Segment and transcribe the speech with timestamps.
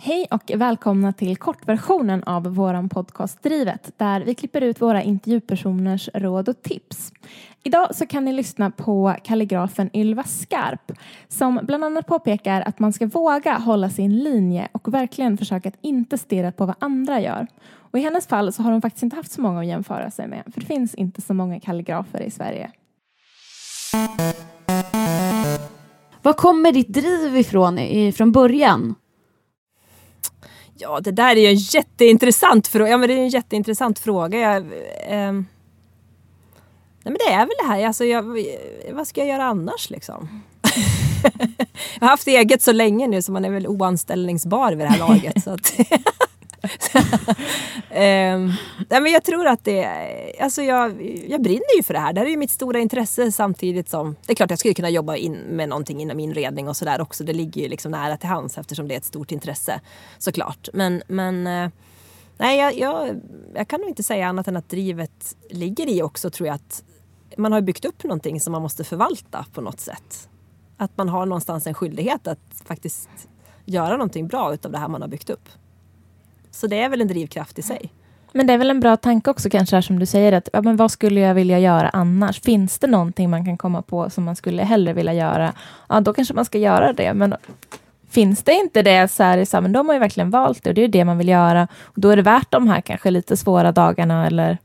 [0.00, 6.08] Hej och välkomna till kortversionen av vår podcast Drivet där vi klipper ut våra intervjupersoners
[6.14, 7.12] råd och tips.
[7.62, 10.92] Idag så kan ni lyssna på kalligrafen Ylva Skarp
[11.28, 15.78] som bland annat påpekar att man ska våga hålla sin linje och verkligen försöka att
[15.80, 17.46] inte stirra på vad andra gör.
[17.70, 20.28] Och i hennes fall så har hon faktiskt inte haft så många att jämföra sig
[20.28, 22.70] med för det finns inte så många kalligrafer i Sverige.
[26.22, 27.78] Var kommer ditt driv ifrån
[28.12, 28.94] från början?
[30.80, 32.90] Ja, det där är ju en jätteintressant fråga.
[32.90, 34.38] Ja, men det är en jätteintressant fråga.
[34.38, 35.44] Jag, eh, nej,
[37.02, 38.22] men det är väl det här, alltså, jag,
[38.92, 40.42] vad ska jag göra annars liksom?
[41.94, 44.98] jag har haft eget så länge nu så man är väl oanställningsbar vid det här
[44.98, 45.44] laget.
[45.44, 45.72] så att
[46.62, 46.68] um,
[48.88, 49.86] nej, men jag tror att det
[50.40, 52.12] alltså jag, jag brinner ju för det här.
[52.12, 54.90] Det här är ju mitt stora intresse samtidigt som det är klart jag skulle kunna
[54.90, 57.24] jobba in med någonting inom inredning och sådär också.
[57.24, 59.80] Det ligger ju liksom nära till hands eftersom det är ett stort intresse
[60.18, 60.68] såklart.
[60.72, 61.70] Men, men eh,
[62.36, 63.20] nej, jag, jag,
[63.54, 66.84] jag kan nog inte säga annat än att drivet ligger i också tror jag att
[67.36, 70.28] man har byggt upp någonting som man måste förvalta på något sätt.
[70.76, 73.08] Att man har någonstans en skyldighet att faktiskt
[73.64, 75.48] göra någonting bra utav det här man har byggt upp.
[76.50, 77.92] Så det är väl en drivkraft i sig.
[78.32, 80.62] Men det är väl en bra tanke också kanske här som du säger att ja,
[80.62, 82.40] men vad skulle jag vilja göra annars?
[82.40, 85.52] Finns det någonting man kan komma på som man skulle hellre vilja göra?
[85.88, 87.14] Ja, då kanske man ska göra det.
[87.14, 87.34] Men
[88.10, 90.64] finns det inte det så är det så men då har man ju verkligen valt
[90.64, 91.68] det och det är det man vill göra.
[91.80, 94.58] Och då är det värt de här kanske lite svåra dagarna eller?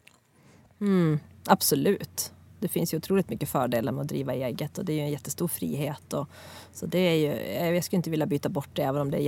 [0.81, 2.31] Mm, absolut.
[2.59, 5.11] Det finns ju otroligt mycket fördelar med att driva eget och det är ju en
[5.11, 6.13] jättestor frihet.
[6.13, 6.29] Och,
[6.73, 9.21] så det är ju, jag skulle inte vilja byta bort det även om det är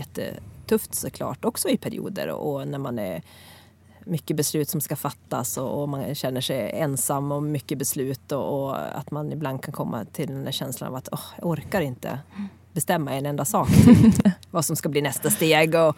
[0.65, 3.21] jättetufft såklart också i perioder och när man är
[4.05, 8.97] mycket beslut som ska fattas och, man känner sig ensam och mycket beslut och, och,
[8.97, 12.19] att man ibland kan komma till den där känslan av att oh, jag orkar inte
[12.73, 13.69] bestämma en enda sak.
[14.51, 15.75] vad som ska bli nästa steg.
[15.75, 15.95] Och,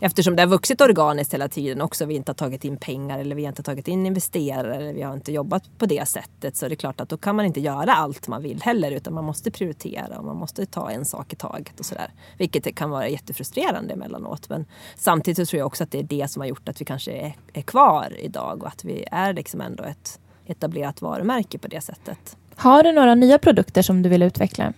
[0.00, 2.04] Eftersom det har vuxit organiskt hela tiden också.
[2.06, 5.02] Vi inte har tagit in pengar eller vi har inte tagit in investerare eller vi
[5.02, 6.56] har inte jobbat på det sättet.
[6.56, 9.14] Så det är klart att då kan man inte göra allt man vill heller utan
[9.14, 12.10] man måste prioritera och man måste ta en sak i taget och sådär.
[12.38, 14.48] Vilket kan vara jättefrustrerande emellanåt.
[14.48, 17.12] Men samtidigt tror jag också att det är det som har gjort att vi kanske
[17.12, 21.80] är, är kvar idag och att vi är liksom ändå ett etablerat varumärke på det
[21.80, 22.36] sättet.
[22.56, 24.72] Har du några nya produkter som du vill utveckla?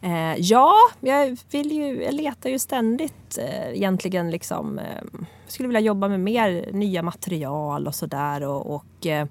[0.00, 4.78] Eh, ja, jag, vill ju, jag letar ju ständigt eh, egentligen liksom.
[4.78, 9.26] Eh, skulle vilja jobba med mer nya material och sådär och, och eh,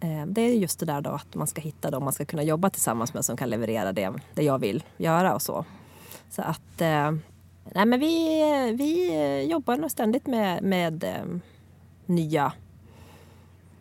[0.00, 2.42] eh det är just det där då att man ska hitta dem man ska kunna
[2.42, 5.64] jobba tillsammans med som kan leverera det, det jag vill göra och så.
[6.30, 7.12] Så att eh,
[7.64, 8.42] nej men vi,
[8.78, 11.40] vi jobbar nog ständigt med, med eh,
[12.06, 12.52] nya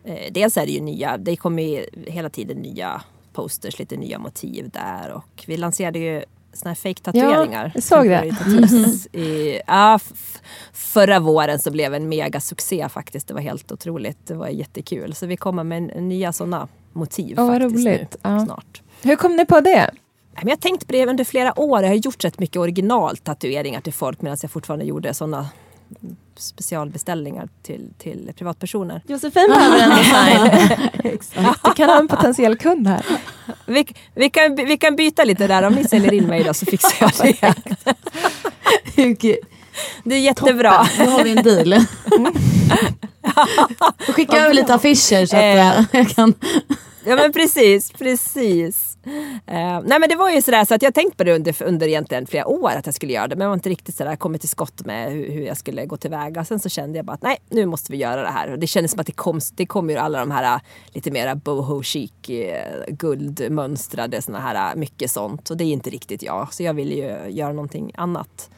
[0.04, 3.02] eh, Dels är det ju nya, det kommer ju hela tiden nya
[3.38, 7.66] posters, lite nya motiv där och vi lanserade ju såna här fake-tatueringar.
[7.66, 9.20] Ja, jag såg det.
[9.20, 10.00] I, ja,
[10.74, 13.28] förra våren så blev en megasuccé faktiskt.
[13.28, 14.18] Det var helt otroligt.
[14.28, 15.14] Det var jättekul.
[15.14, 18.18] Så vi kommer med nya sådana motiv oh, faktiskt roligt.
[18.24, 18.46] nu ja.
[18.46, 18.82] snart.
[19.02, 19.92] Hur kom ni på det?
[20.42, 21.82] Jag har tänkt på det under flera år.
[21.82, 25.50] Jag har gjort rätt mycket originaltatueringar till folk medan jag fortfarande gjorde sådana
[26.36, 29.02] specialbeställningar till, till privatpersoner.
[29.08, 30.68] Josefin behöver en design.
[31.64, 33.06] Du kan ha en potentiell kund här.
[33.66, 35.64] Vi, vi, kan, vi kan byta lite där.
[35.64, 37.54] Om ni säljer in mig då så fixar jag det.
[40.04, 40.86] Det är jättebra.
[40.86, 41.06] Toppen.
[41.06, 41.86] Nu har vi en deal.
[44.16, 46.34] Skicka över lite affischer så att eh, jag kan...
[47.08, 48.98] Ja men precis, precis.
[49.08, 51.88] Uh, nej men det var ju sådär så att jag tänkt på det under, under
[51.88, 53.36] egentligen flera år att jag skulle göra det.
[53.36, 55.98] Men jag var inte riktigt sådär kommit till skott med hur, hur jag skulle gå
[55.98, 56.46] tillväga.
[56.46, 58.52] Sen så kände jag bara att nej, nu måste vi göra det här.
[58.52, 61.12] Och det kändes som att det kom, det kom ju alla de här eh, lite
[61.12, 65.50] mera boho chic, eh, guldmönstrade sådana här, mycket sånt.
[65.50, 66.54] Och det är inte riktigt jag.
[66.54, 68.50] Så jag ville ju göra någonting annat.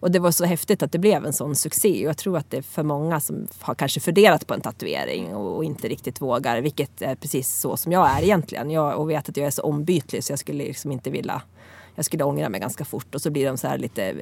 [0.00, 2.02] Och det var så häftigt att det blev en sån succé.
[2.02, 5.56] Jag tror att det är för många som har kanske funderat på en tatuering och,
[5.56, 6.60] och inte riktigt vågar.
[6.60, 8.70] Vilket är precis så som jag är egentligen.
[8.70, 11.42] Jag och vet att jag är så ombytlig så jag skulle liksom inte vilja
[11.96, 14.14] jag skulle ångra mig ganska fort och så blir de så här lite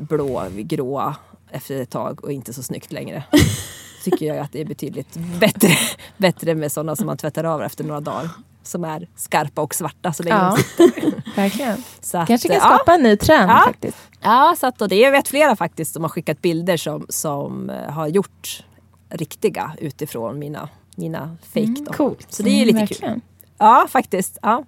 [0.00, 1.16] blå, gråa
[1.50, 3.24] efter ett tag och inte så snyggt längre.
[4.04, 5.68] Tycker jag att det är betydligt bättre,
[6.16, 8.28] bättre med sådana som man tvättar av efter några dagar
[8.66, 10.56] som är skarpa och svarta så länge Ja.
[10.76, 11.12] de.
[11.36, 11.82] Verkligen.
[12.00, 12.62] Så att, Kanske kan ja.
[12.76, 13.62] skapa en ny trend Ja.
[13.66, 13.98] faktiskt.
[14.20, 17.70] Ja, så att, och det, jag vet flera faktiskt som har skickat bilder som, som
[17.70, 18.64] eh, har gjort
[19.10, 21.74] riktiga utifrån mina, mina fake.
[21.86, 21.92] Då.
[21.92, 22.26] Coolt.
[22.32, 23.20] Så det är ju lite Mm, kul.
[23.58, 24.38] Ja, faktiskt.
[24.42, 24.64] Ja.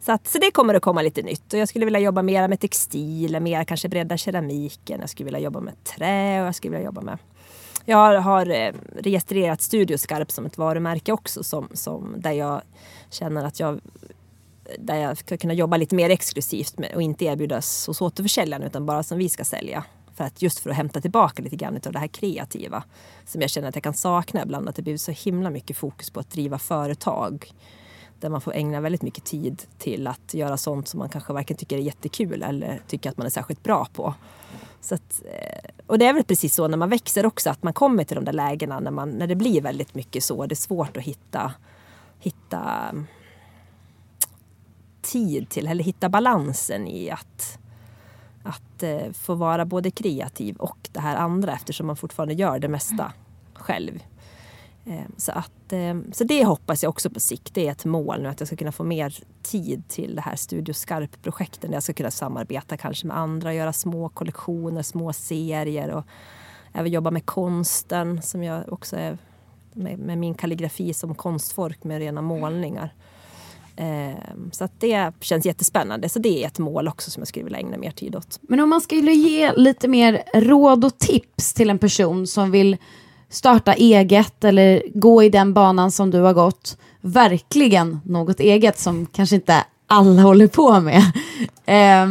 [0.00, 1.52] Så, att, så det kommer att komma lite nytt.
[1.52, 5.00] Och jag skulle vilja jobba mer med textil, mer kanske bredda keramiken.
[5.00, 7.18] Jag skulle vilja jobba med trä och jag skulle vilja jobba med...
[7.84, 12.62] Jag har, eh, registrerat Studio Skarp som ett varumärke också som, som, där jag
[13.10, 13.80] känner att jag
[14.78, 18.86] där jag ska kunna jobba lite mer exklusivt med, och inte erbjudas hos återförsäljaren utan
[18.86, 19.84] bara som vi ska sälja.
[20.14, 22.84] För att, just för att hämta tillbaka lite grann av det här kreativa
[23.26, 24.68] som jag känner att jag kan sakna ibland.
[24.68, 27.52] Att det blir så himla mycket fokus på att driva företag
[28.20, 31.56] där man får ägna väldigt mycket tid till att göra sånt som man kanske varken
[31.56, 34.14] tycker är jättekul eller tycker att man är särskilt bra på.
[34.82, 37.72] Så att, eh, och det är väl precis så när man växer också att man
[37.72, 40.46] kommer till de där lägena när, man, när det blir väldigt mycket så.
[40.46, 41.52] Det är svårt att hitta,
[42.18, 43.06] hitta mm,
[45.02, 47.58] tid till eller hitta balansen i att,
[48.42, 52.68] att eh, få vara både kreativ och det här andra eftersom man fortfarande gör det
[52.68, 53.12] mesta
[53.54, 54.02] själv.
[54.86, 57.54] Eh, så, att, eh, så det hoppas jag också på sikt.
[57.54, 60.36] Det är ett mål nu att jag ska kunna få mer tid till det här
[60.36, 61.70] Studio Skarp-projekten.
[61.70, 66.04] Där jag ska kunna samarbeta kanske med andra, göra små kollektioner, små serier och
[66.72, 69.18] även jobba med konsten som jag också är
[69.72, 72.94] med, med min kalligrafi som konstfork med rena målningar.
[73.76, 74.18] Eh,
[74.52, 76.08] så att det känns jättespännande.
[76.08, 78.38] Så det är ett mål också som jag skulle vilja ägna mer tid åt.
[78.42, 82.76] Men om man skulle ge lite mer råd och tips till en person som vill
[83.32, 89.06] starta eget eller gå i den banan som du har gått, verkligen något eget som
[89.06, 91.02] kanske inte alla håller på med.
[91.64, 92.06] Eh,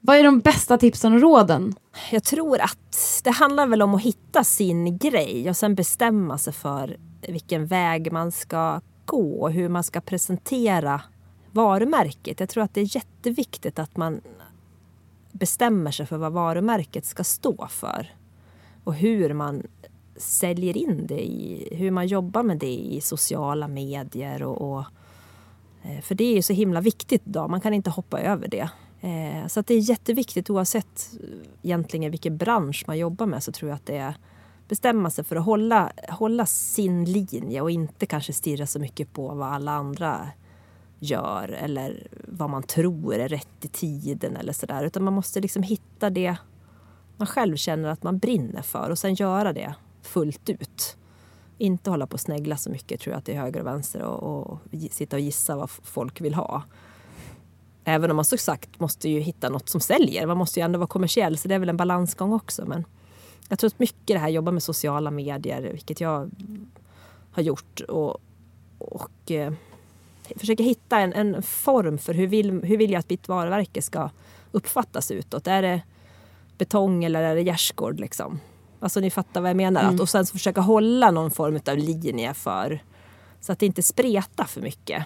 [0.00, 1.74] vad är de bästa tipsen och råden?
[2.10, 6.52] Jag tror att det handlar väl om att hitta sin grej och sen bestämma sig
[6.52, 6.96] för
[7.28, 11.00] vilken väg man ska gå och hur man ska presentera
[11.52, 12.40] varumärket.
[12.40, 14.20] Jag tror att det är jätteviktigt att man
[15.32, 18.14] bestämmer sig för vad varumärket ska stå för.
[18.84, 19.62] Och hur man
[20.20, 24.84] säljer in det i, hur man jobbar med det i sociala medier och, och
[25.82, 28.70] eh, för det är ju så himla viktigt idag, man kan inte hoppa över det.
[29.00, 31.28] Eh, så att det är jätteviktigt oavsett eh,
[31.62, 34.14] egentligen vilken bransch man jobbar med så tror jag att det är
[34.68, 39.34] bestämma sig för att hålla, hålla sin linje och inte kanske stirra så mycket på
[39.34, 40.28] vad alla andra
[40.98, 44.84] gör eller vad man tror är rätt i tiden eller sådär.
[44.84, 46.36] Utan man måste liksom hitta det
[47.16, 50.96] man själv känner att man brinner för och sen göra det fullt ut.
[51.58, 54.58] Inte hålla på och snegla så mycket tror jag till höger och vänster och, och
[54.90, 56.62] sitta och gissa vad folk vill ha.
[57.84, 60.26] Även om man så sagt måste ju hitta något som säljer.
[60.26, 62.66] Man måste ju ändå vara kommersiell så det är väl en balansgång också.
[62.66, 62.84] Men
[63.48, 66.30] jag tror att mycket det här jobba med sociala medier, vilket jag
[67.32, 68.16] har gjort och,
[68.78, 69.52] och eh,
[70.36, 74.10] försöka hitta en, en form för hur vill, hur vill jag att mitt varumärke ska
[74.52, 75.46] uppfattas utåt.
[75.46, 75.82] Är det
[76.58, 78.40] betong eller är det gärdsgård liksom?
[78.80, 79.82] Alltså ni fattar vad jag menar.
[79.82, 82.82] Att, och sen så försöka hålla någon form av linje för
[83.40, 85.04] så att det inte spretar för mycket.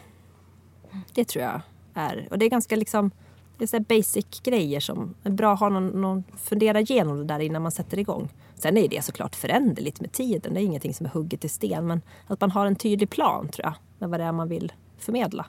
[1.15, 1.61] Det tror jag
[1.95, 3.11] är, och det är ganska liksom
[3.59, 7.25] det är så basic grejer som är bra att ha någon, någon, fundera igenom det
[7.25, 8.29] där innan man sätter igång.
[8.55, 10.55] Sen är det såklart föränderligt med tiden.
[10.55, 11.87] Det är ingenting som är hugget i sten.
[11.87, 13.75] Men att man har en tydlig plan tror jag.
[13.99, 15.47] Med vad det är man vill förmedla.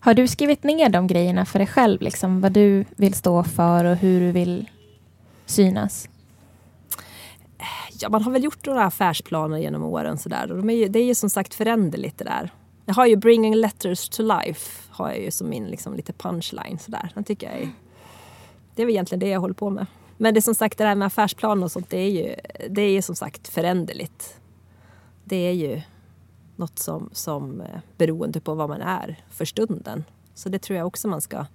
[0.00, 2.02] Har du skrivit ner de grejerna för dig själv?
[2.02, 4.70] Liksom, vad du vill stå för och hur du vill
[5.46, 6.08] synas?
[8.00, 10.18] Ja, man har väl gjort några affärsplaner genom åren.
[10.18, 10.52] Så där.
[10.52, 12.50] Och de är ju, det är ju som sagt föränderligt det där.
[12.84, 16.78] Jag har ju Bringing Letters to Life har jag ju som min liksom, lite punchline.
[16.78, 17.10] Så där.
[17.14, 17.70] Den tycker jag är,
[18.74, 19.86] det är väl egentligen det jag håller på med.
[20.16, 21.90] Men det är som sagt det där med affärsplaner och sånt.
[21.90, 22.34] Det är ju,
[22.70, 24.40] det är ju som sagt föränderligt.
[25.24, 25.80] Det är ju
[26.56, 30.04] något som, som eh, beroende på vad man är för stunden.
[30.34, 31.46] Så det tror jag också man ska,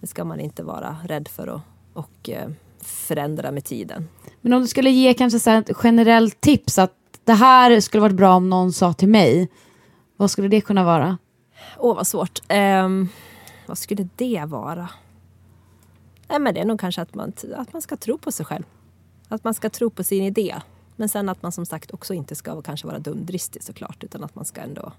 [0.00, 1.60] det ska man inte vara rädd för att
[1.92, 2.48] och, eh,
[2.82, 4.08] förändra med tiden.
[4.40, 6.94] Men om du skulle ge kanske så ett generellt tips att
[7.24, 9.48] det här skulle varit bra om någon sa till mig.
[10.16, 11.18] Vad skulle det kunna vara?
[11.78, 12.42] Åh, vad svårt.
[12.48, 13.08] Ehm,
[13.66, 14.88] vad skulle det vara?
[16.28, 18.64] Nej, men det är nog kanske att man, att man ska tro på sig själv.
[19.28, 20.54] Att man ska tro på sin idé.
[20.96, 24.04] Men sen att man som sagt också inte ska kanske vara dumdristig såklart.
[24.04, 24.92] Utan att man ska ändå...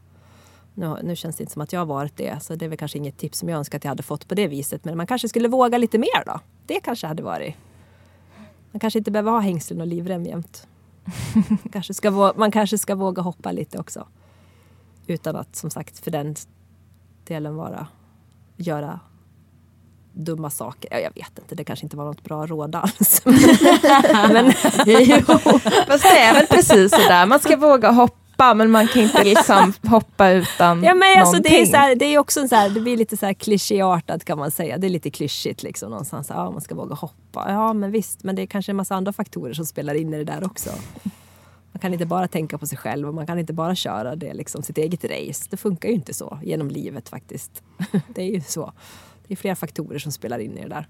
[0.74, 2.44] Nu, nu känns det inte som att jag har varit det.
[2.44, 4.36] Så det är väl kanske inget tips som jag önskar att jag hade fått på
[4.36, 4.86] det viset.
[4.86, 6.40] Men man kanske skulle våga lite mer då.
[6.66, 7.56] Det kanske hade varit...
[8.72, 10.68] Man kanske inte behöver ha hängslen och livrem jämt.
[11.72, 14.08] kanske ska, vå- man kanske ska våga hoppa lite också.
[15.08, 16.36] Utan att som sagt för den
[17.28, 17.88] delen vara...
[18.58, 19.00] Göra
[20.14, 20.90] dumma saker.
[20.94, 23.22] Ja, jag vet inte, det kanske inte var något bra råd alls.
[24.34, 24.52] men,
[25.88, 28.19] Fast det är väl precis sådär, man ska våga hoppa
[28.54, 31.72] men man kan inte liksom hoppa utan Ja men alltså det är, någonting.
[31.72, 34.38] så här, det är också en så här, det blir lite så här klichéartat kan
[34.38, 34.78] man säga.
[34.78, 36.30] Det är lite klyschigt liksom någonstans.
[36.30, 37.46] Ja, man ska våga hoppa.
[37.48, 40.18] Ja men visst, men det är kanske en massa andra faktorer som spelar in i
[40.18, 40.70] det där också.
[41.72, 44.34] Man kan inte bara tänka på sig själv och man kan inte bara köra det
[44.34, 45.48] liksom, sitt eget race.
[45.50, 47.64] Det funkar ju inte så genom livet faktiskt.
[48.16, 48.74] Det är ju så.
[49.28, 50.88] Det är flera faktorer som spelar in i det där.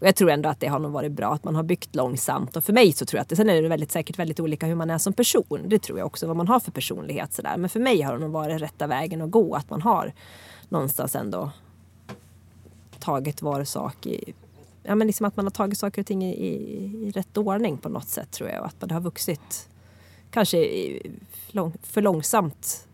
[0.00, 2.56] Och jag tror ändå att det har nog varit bra att man har byggt långsamt.
[2.56, 4.66] Och för mig så tror jag att det, sen är det väldigt säkert väldigt olika
[4.66, 5.64] hur man är som person.
[5.66, 7.56] Det tror jag också, vad man har för personlighet sådär.
[7.56, 9.54] Men för mig har det nog varit rätta vägen att gå.
[9.54, 10.12] Att man har
[10.68, 11.50] någonstans ändå
[12.98, 14.34] tagit var sak i...
[14.82, 16.54] Ja men liksom att man har tagit saker och ting i, i,
[17.06, 18.60] i rätt ordning på något sätt tror jag.
[18.60, 19.68] Och att det har vuxit
[20.30, 21.10] kanske i,
[21.48, 22.88] lång, för långsamt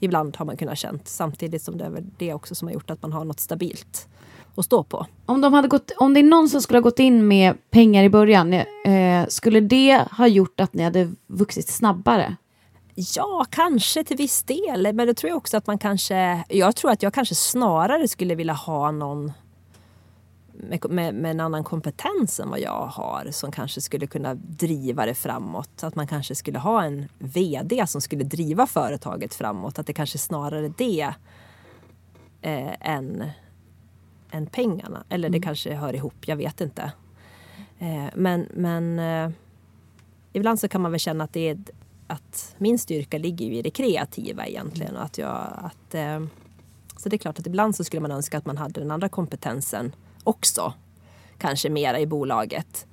[0.00, 1.08] ibland har man kunnat känt.
[1.08, 4.08] Samtidigt som det är väl det också som har gjort att man har något stabilt
[4.54, 5.06] att stå på.
[5.26, 8.04] Om, de hade gått, om det är någon som skulle ha gått in med pengar
[8.04, 12.36] i början, eh, skulle det ha gjort att ni hade vuxit snabbare?
[12.94, 14.92] Ja, kanske till viss del.
[14.94, 16.44] Men då tror jag också att man kanske...
[16.48, 19.32] Jag tror att jag kanske snarare skulle vilja ha någon
[20.52, 25.06] med, med, med en annan kompetens än vad jag har som kanske skulle kunna driva
[25.06, 25.84] det framåt.
[25.84, 29.78] Att man kanske skulle ha en VD som skulle driva företaget framåt.
[29.78, 31.14] Att det kanske snarare är det
[32.40, 33.24] eh, än,
[34.32, 35.04] än pengarna.
[35.08, 36.92] Eller det kanske hör ihop, jag vet inte.
[37.78, 39.30] Eh, men men eh,
[40.32, 41.58] ibland så kan man väl känna att det är
[42.06, 44.96] att min styrka ligger i det kreativa egentligen.
[44.96, 46.20] Och att jag, att, eh,
[46.96, 49.08] så det är klart att ibland så skulle man önska att man hade den andra
[49.08, 50.72] kompetensen också.
[51.38, 52.86] Kanske mera i bolaget.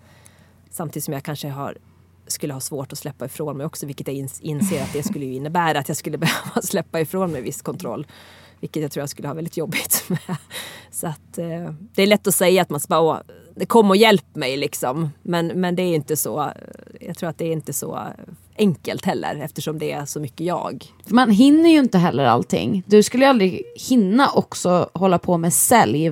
[0.70, 1.78] Samtidigt som jag kanske har,
[2.28, 3.86] skulle ha svårt att släppa ifrån mig också.
[3.86, 7.42] Vilket jag ins- inser att det skulle innebära att jag skulle behöva släppa ifrån mig
[7.42, 8.08] viss kontroll.
[8.60, 10.38] Vilket jag tror jag skulle ha väldigt jobbigt med.
[10.92, 13.18] Så att eh, det är lätt att säga att man ska bara, "Åh,
[13.56, 15.10] det kom och hjälp mig liksom.
[15.22, 16.52] Men, men det är inte så,
[17.02, 18.00] jag tror att det är inte så
[18.58, 20.86] enkelt heller eftersom det är så mycket jag.
[21.08, 22.84] Man hinner ju inte heller allting.
[22.88, 26.12] Du skulle aldrig hinna också hålla på med sälj.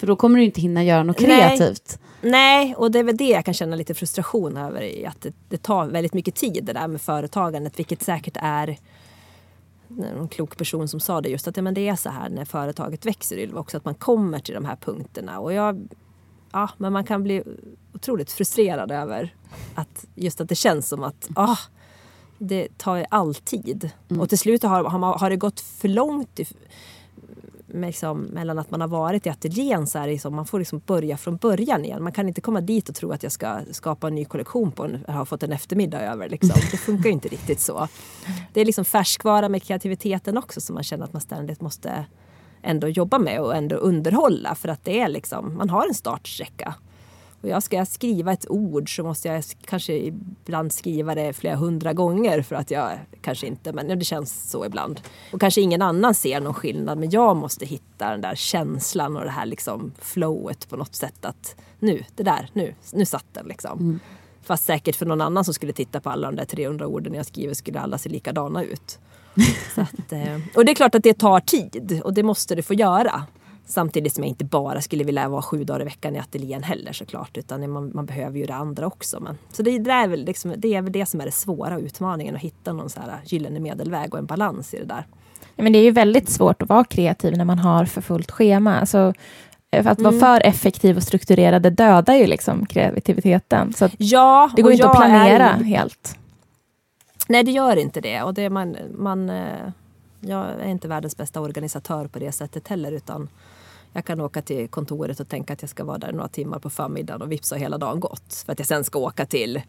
[0.00, 1.26] För då kommer du inte hinna göra något Nej.
[1.28, 1.98] kreativt.
[2.22, 5.06] Nej, och det är väl det jag kan känna lite frustration över.
[5.08, 7.78] Att det, det tar väldigt mycket tid det där med företagandet.
[7.78, 8.76] Vilket säkert är
[10.04, 12.44] en klok person som sa det just att ja, men det är så här när
[12.44, 13.76] företaget växer Ylva också.
[13.76, 15.38] Att man kommer till de här punkterna.
[15.38, 15.88] Och jag,
[16.52, 17.42] ja, men man kan bli
[17.94, 19.34] otroligt frustrerad över
[19.74, 21.58] att just att det känns som att ah,
[22.38, 23.90] det tar all tid.
[24.20, 26.40] Och till slut har, har, man, har det gått för långt
[27.66, 31.16] liksom, mellan att man har varit i ateljén så här, liksom, man får liksom börja
[31.16, 32.02] från början igen.
[32.02, 34.84] Man kan inte komma dit och tro att jag ska skapa en ny kollektion på
[34.84, 36.28] en, har fått en eftermiddag över.
[36.28, 36.60] Liksom.
[36.70, 37.88] Det funkar ju inte riktigt så.
[38.52, 42.06] Det är liksom färskvara med kreativiteten också som man känner att man ständigt måste
[42.62, 46.74] ändå jobba med och ändå underhålla för att det är liksom, man har en startsträcka.
[47.40, 51.92] Och jag ska skriva ett ord så måste jag kanske ibland skriva det flera hundra
[51.92, 55.00] gånger för att jag kanske inte, men det känns så ibland.
[55.32, 59.24] Och kanske ingen annan ser någon skillnad men jag måste hitta den där känslan och
[59.24, 63.46] det här liksom flowet på något sätt att nu, det där, nu, nu satt den
[63.46, 64.00] liksom.
[64.42, 67.26] Fast säkert för någon annan som skulle titta på alla de där 300 orden jag
[67.26, 68.98] skriver skulle alla se likadana ut.
[69.74, 72.74] Att, eh, och det är klart att det tar tid och det måste det få
[72.74, 73.26] göra.
[73.68, 76.92] Samtidigt som jag inte bara skulle vilja vara sju dagar i veckan i ateljén heller
[76.92, 77.36] såklart.
[77.36, 79.20] Utan man, man behöver ju det andra också.
[79.20, 81.78] Men, så det, det, är väl liksom, det är väl det som är det svåra
[81.78, 82.34] utmaningen.
[82.36, 85.06] Att hitta någon så här gyllene medelväg och en balans i det där.
[85.56, 88.30] Ja, Men det är ju väldigt svårt att vara kreativ när man har för fullt
[88.30, 88.80] schema.
[88.80, 89.12] Alltså,
[89.70, 90.20] att vara Mm.
[90.20, 93.72] för effektiv och strukturerad det dödar ju liksom kreativiteten.
[93.72, 96.18] Så Ja, det går inte att planera Är, helt.
[97.28, 98.22] nej, det gör inte det.
[98.22, 99.44] Och det man, man, eh,
[100.20, 102.92] jag är inte världens bästa organisatör på det sättet heller.
[102.92, 103.28] Utan
[103.96, 106.70] jag kan åka till kontoret och tänka att jag ska vara där några timmar på
[106.70, 108.34] förmiddagen och vips har hela dagen gått.
[108.46, 109.62] För att jag sen ska åka till,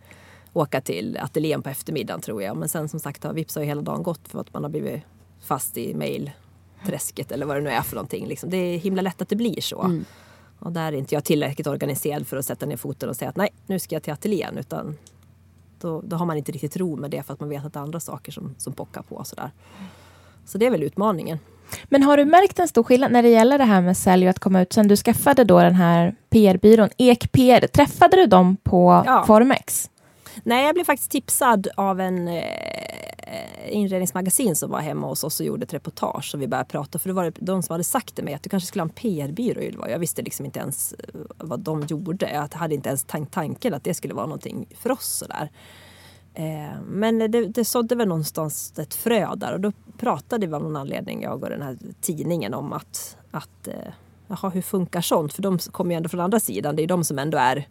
[0.54, 2.58] åka till ateljén på eftermiddagen tror jag.
[2.58, 5.02] Men sen som sagt har vips har hela dagen gått för att man har blivit
[5.42, 8.28] fast i mailträsket eller vad det nu är för någonting.
[8.28, 8.50] Liksom.
[8.50, 9.78] Det är himla lätt att det blir så.
[10.60, 13.36] Och där är inte jag tillräckligt organiserad för att sätta ner foten och säga att
[13.36, 14.58] nej, nu ska jag till ateljén.
[14.58, 14.98] Utan
[15.80, 17.80] då, då har man inte riktigt ro med det för att man vet att det
[17.80, 19.24] är andra saker som, som pockar på.
[19.24, 19.52] Sådär.
[20.46, 21.40] Så det är väl utmaningen.
[21.86, 24.30] Men har du märkt en stor skillnad när det gäller det här med sälj och
[24.30, 28.58] att komma ut sen du skaffade då den här PR-byrån, Ek PR, träffade du dem
[28.64, 29.24] på Ja.
[29.28, 29.90] Formex?
[30.44, 32.44] Nej, jag blev faktiskt tipsad av en eh,
[33.70, 36.32] inredningsmagasin som var hemma hos oss och gjorde ett reportage.
[36.34, 38.44] Och vi började prata, för det var det de som hade sagt till mig att
[38.44, 39.90] du kanske skulle ha en PR-byrå Ylva.
[39.90, 42.30] Jag visste liksom inte ens eh, vad de gjorde.
[42.34, 45.50] Jag hade inte ens tank tanken att det skulle vara någonting för oss sådär.
[46.38, 50.63] Eh, men det, det sådde väl någonstans ett frö där och då pratade vi av
[50.63, 53.94] någon anledning, jag och den här tidningen, om att, att eh,
[54.27, 55.34] jaha, hur funkar sånt?
[55.34, 56.75] För de kommer ju ändå från andra sidan.
[56.75, 57.67] Det är de som ändå är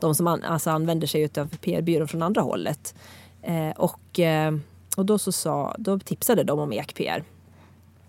[0.00, 2.94] de som an, alltså använder sig av PR-byrån från andra hållet.
[3.42, 4.56] Eh, och, eh,
[4.96, 7.24] och då, så sa, då tipsade de om EkPR.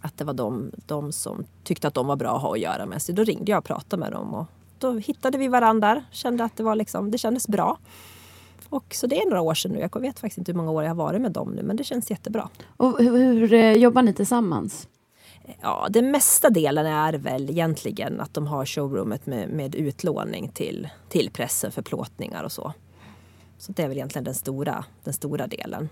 [0.01, 2.85] Att det var de, de som tyckte att de var bra att ha att göra
[2.85, 3.01] med.
[3.01, 4.33] Så då ringde jag och pratade med dem.
[4.33, 4.45] Och
[4.79, 6.03] då hittade vi varandra.
[6.11, 7.77] Kände att det, var liksom, det kändes bra.
[8.69, 9.79] Och så det är några år sedan nu.
[9.79, 11.63] Jag vet faktiskt inte hur många år jag har varit med dem nu.
[11.63, 12.49] Men det känns jättebra.
[12.77, 14.87] Och hur, hur eh, jobbar ni tillsammans?
[15.61, 20.89] Ja, den mesta delen är väl egentligen att de har showroomet med, med utlåning till,
[21.09, 22.73] till pressen för plåtningar och så.
[23.57, 25.89] Så det är väl egentligen den stora, den stora delen.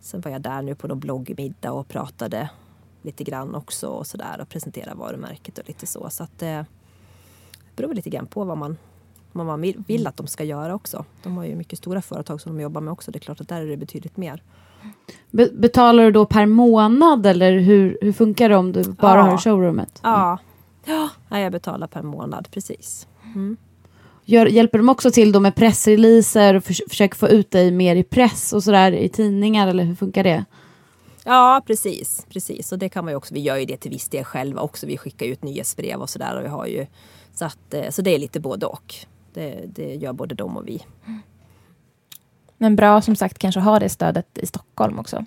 [0.00, 2.50] Sen var jag där nu på någon bloggmiddag och pratade
[3.02, 6.10] lite grann också och sådär och presenterade varumärket och lite så.
[6.10, 6.66] Så att det
[7.76, 8.76] beror lite grann på vad man,
[9.32, 11.04] vad man vill- vill att de ska göra också.
[11.22, 13.10] De har ju mycket stora företag som de jobbar med också.
[13.10, 14.42] Det är klart att där är det betydligt mer.
[15.30, 19.22] Be- betalar du då per månad eller hur, hur funkar det om du bara Ja.
[19.22, 20.00] har showroomet?
[20.02, 20.38] Ja,
[21.28, 23.06] ja jag betalar per månad, precis.
[24.24, 27.96] Gör, hjälper de också till då med pressreleaser och förs- försöker få ut dig mer
[27.96, 30.44] i press och sådär i tidningar eller hur funkar det?
[31.24, 32.26] Ja, precis.
[32.30, 32.72] precis.
[32.72, 34.86] Och det kan man också, vi gör ju det till viss del själva också.
[34.86, 36.86] Vi skickar ut nyhetsbrev och sådär.
[37.34, 38.94] Så, att, eh, så det är lite både och.
[39.32, 40.82] Det, det gör både de och vi.
[42.56, 45.24] Men bra som sagt kanske ha det stödet i Stockholm också.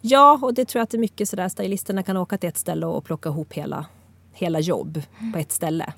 [0.00, 1.48] Ja, och det tror jag att det är mycket sådär.
[1.48, 3.86] Stylisterna kan åka till ett ställe och plocka ihop hela,
[4.32, 5.92] hela jobb på ett ställe.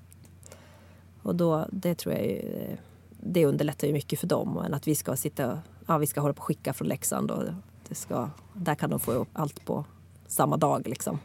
[1.22, 2.76] Och då, det tror jag ju,
[3.10, 4.58] det underlättar ju mycket för dem.
[4.66, 7.30] Än att vi ska sitta, ja vi ska hålla på och skicka från Leksand.
[7.30, 7.44] Och
[7.88, 9.84] det ska, där kan de få upp allt på
[10.26, 11.18] samma dag liksom.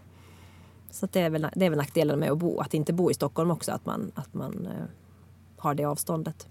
[0.92, 3.14] Så det, är väl, det är väl nackdelen med att bo, att inte bo i
[3.14, 3.72] Stockholm också.
[3.72, 4.86] Att man, att man eh,
[5.64, 6.48] har det avståndet.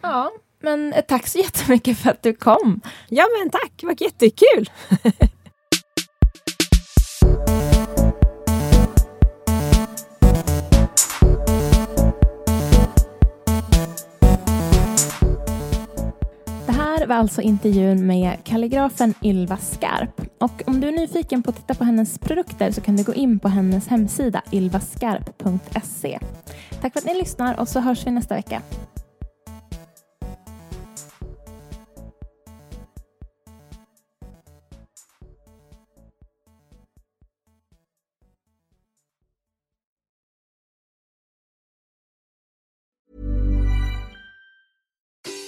[0.00, 2.80] Ja, men tack så jättemycket för att du kom.
[3.08, 4.70] Ja men tack, det var jättekul!
[17.08, 20.20] var alltså intervjun med kalligrafen Ylva Skarp.
[20.38, 23.14] Och om du är nyfiken på att titta på hennes produkter så kan du gå
[23.14, 26.18] in på hennes hemsida ylvaskarp.se.
[26.80, 28.62] Tack för att ni lyssnar och så hörs vi nästa vecka.